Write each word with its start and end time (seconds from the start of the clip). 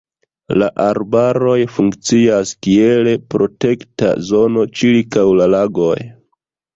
La 0.59 0.67
arbaroj 0.83 1.57
funkcias 1.73 2.53
kiel 2.67 3.09
protekta 3.33 4.09
zono 4.31 4.65
ĉirkaŭ 4.81 5.27
la 5.41 5.47
lagoj. 5.57 5.95